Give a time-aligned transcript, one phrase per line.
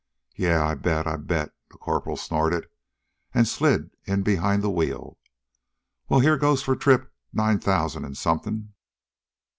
[0.35, 2.65] "Yeah, I bet, I bet!" the corporal snorted,
[3.35, 5.19] and slid in behind the wheel.
[6.09, 8.73] "Well, here goes for trip nine thousand and something!"